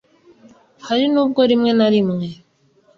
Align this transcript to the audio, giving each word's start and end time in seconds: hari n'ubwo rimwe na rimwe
hari 0.87 1.05
n'ubwo 1.13 1.41
rimwe 1.51 1.71
na 1.77 1.87
rimwe 1.93 2.27